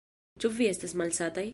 Ĉu 0.43 0.51
vi 0.59 0.71
estas 0.75 0.97
malsataj? 1.03 1.49